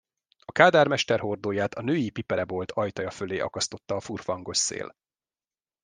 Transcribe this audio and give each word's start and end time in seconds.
A 0.45 0.51
kádármester 0.51 1.19
hordóját 1.19 1.73
a 1.73 1.81
női 1.81 2.09
piperebolt 2.09 2.71
ajtaja 2.71 3.09
fölé 3.11 3.39
akasztotta 3.39 3.95
a 3.95 3.99
furfangos 3.99 4.57
szél. 4.57 4.95